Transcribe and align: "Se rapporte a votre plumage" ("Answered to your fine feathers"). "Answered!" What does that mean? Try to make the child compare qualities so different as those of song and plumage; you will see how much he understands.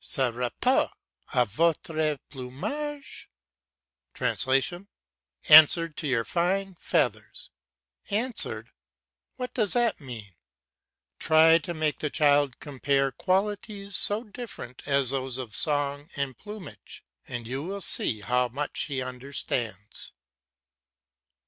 "Se 0.03 0.31
rapporte 0.31 0.89
a 1.31 1.45
votre 1.45 2.17
plumage" 2.27 3.29
("Answered 5.47 5.95
to 5.97 6.07
your 6.07 6.25
fine 6.25 6.73
feathers"). 6.73 7.51
"Answered!" 8.09 8.71
What 9.35 9.53
does 9.53 9.73
that 9.73 10.01
mean? 10.01 10.33
Try 11.19 11.59
to 11.59 11.75
make 11.75 11.99
the 11.99 12.09
child 12.09 12.59
compare 12.59 13.11
qualities 13.11 13.95
so 13.95 14.23
different 14.23 14.81
as 14.87 15.11
those 15.11 15.37
of 15.37 15.55
song 15.55 16.09
and 16.15 16.35
plumage; 16.35 17.03
you 17.27 17.61
will 17.61 17.81
see 17.81 18.21
how 18.21 18.47
much 18.47 18.85
he 18.85 19.03
understands. 19.03 20.13